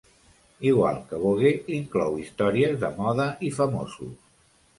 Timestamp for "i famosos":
3.49-4.19